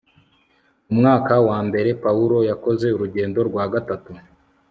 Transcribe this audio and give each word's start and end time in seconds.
mu 0.87 0.93
mwaka 0.99 1.33
wa 1.47 1.59
mbere 1.67 1.89
pawulo 2.03 2.37
yakoze 2.49 2.85
urugendo 2.95 3.39
rwa 3.49 3.63
gatatu 3.73 4.11